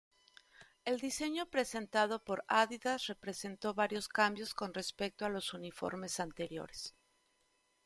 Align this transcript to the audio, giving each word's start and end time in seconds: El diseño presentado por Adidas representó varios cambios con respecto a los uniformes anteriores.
El 0.83 0.99
diseño 0.99 1.45
presentado 1.45 2.23
por 2.23 2.43
Adidas 2.47 3.05
representó 3.05 3.75
varios 3.75 4.07
cambios 4.07 4.55
con 4.55 4.73
respecto 4.73 5.25
a 5.25 5.29
los 5.29 5.53
uniformes 5.53 6.19
anteriores. 6.19 6.95